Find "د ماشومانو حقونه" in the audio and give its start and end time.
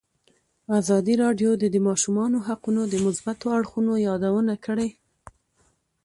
1.73-2.81